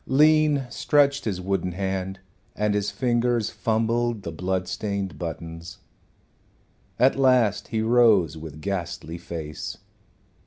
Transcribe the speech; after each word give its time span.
Lean 0.07 0.65
stretched 0.71 1.25
his 1.25 1.39
wooden 1.39 1.73
hand, 1.73 2.19
and 2.55 2.73
his 2.73 2.89
fingers 2.89 3.51
fumbled 3.51 4.23
the 4.23 4.31
blood 4.31 4.67
stained 4.67 5.19
buttons. 5.19 5.77
At 6.97 7.15
last 7.19 7.67
he 7.67 7.83
rose 7.83 8.35
with 8.35 8.61
ghastly 8.61 9.19
face. 9.19 9.77